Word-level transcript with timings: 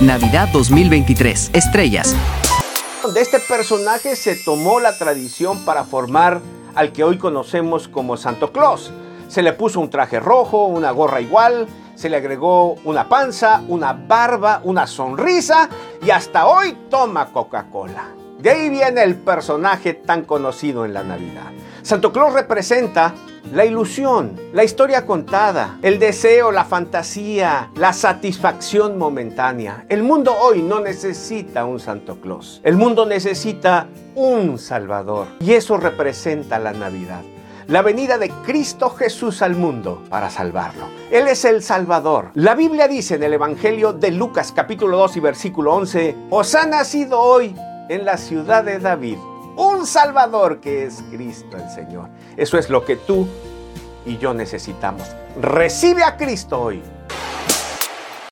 Navidad 0.00 0.48
2023. 0.50 1.50
Estrellas. 1.52 2.16
De 3.12 3.20
este 3.20 3.38
personaje 3.38 4.16
se 4.16 4.34
tomó 4.34 4.80
la 4.80 4.96
tradición 4.96 5.62
para 5.66 5.84
formar 5.84 6.40
al 6.74 6.92
que 6.92 7.04
hoy 7.04 7.18
conocemos 7.18 7.86
como 7.86 8.16
Santo 8.16 8.50
Claus. 8.50 8.92
Se 9.28 9.42
le 9.42 9.52
puso 9.52 9.78
un 9.78 9.90
traje 9.90 10.18
rojo, 10.18 10.64
una 10.64 10.90
gorra 10.90 11.20
igual, 11.20 11.68
se 11.96 12.08
le 12.08 12.16
agregó 12.16 12.76
una 12.84 13.10
panza, 13.10 13.62
una 13.68 13.92
barba, 13.92 14.62
una 14.64 14.86
sonrisa 14.86 15.68
y 16.02 16.08
hasta 16.08 16.46
hoy 16.46 16.74
toma 16.88 17.26
Coca-Cola. 17.26 18.19
De 18.40 18.48
ahí 18.48 18.70
viene 18.70 19.02
el 19.02 19.16
personaje 19.16 19.92
tan 19.92 20.24
conocido 20.24 20.86
en 20.86 20.94
la 20.94 21.04
Navidad. 21.04 21.52
Santo 21.82 22.10
Claus 22.10 22.32
representa 22.32 23.14
la 23.52 23.66
ilusión, 23.66 24.40
la 24.54 24.64
historia 24.64 25.04
contada, 25.04 25.78
el 25.82 25.98
deseo, 25.98 26.50
la 26.50 26.64
fantasía, 26.64 27.70
la 27.74 27.92
satisfacción 27.92 28.96
momentánea. 28.96 29.84
El 29.90 30.02
mundo 30.02 30.34
hoy 30.40 30.62
no 30.62 30.80
necesita 30.80 31.66
un 31.66 31.80
Santo 31.80 32.18
Claus. 32.20 32.62
El 32.64 32.76
mundo 32.76 33.04
necesita 33.04 33.88
un 34.14 34.58
Salvador. 34.58 35.26
Y 35.40 35.52
eso 35.52 35.76
representa 35.76 36.58
la 36.58 36.72
Navidad. 36.72 37.22
La 37.66 37.82
venida 37.82 38.16
de 38.16 38.30
Cristo 38.44 38.90
Jesús 38.90 39.42
al 39.42 39.54
mundo 39.54 40.02
para 40.08 40.30
salvarlo. 40.30 40.86
Él 41.10 41.28
es 41.28 41.44
el 41.44 41.62
Salvador. 41.62 42.30
La 42.34 42.54
Biblia 42.54 42.88
dice 42.88 43.16
en 43.16 43.22
el 43.22 43.34
Evangelio 43.34 43.92
de 43.92 44.10
Lucas 44.10 44.50
capítulo 44.50 44.96
2 44.96 45.18
y 45.18 45.20
versículo 45.20 45.74
11, 45.74 46.16
os 46.30 46.54
ha 46.54 46.66
nacido 46.66 47.20
hoy 47.20 47.54
en 47.90 48.04
la 48.04 48.16
ciudad 48.16 48.62
de 48.62 48.78
David 48.78 49.18
un 49.56 49.84
Salvador 49.84 50.60
que 50.60 50.86
es 50.86 51.02
Cristo 51.10 51.56
el 51.56 51.68
Señor. 51.70 52.08
Eso 52.36 52.56
es 52.56 52.70
lo 52.70 52.84
que 52.84 52.94
tú 52.94 53.26
y 54.06 54.16
yo 54.16 54.32
necesitamos. 54.32 55.08
Recibe 55.40 56.04
a 56.04 56.16
Cristo 56.16 56.60
hoy 56.60 56.82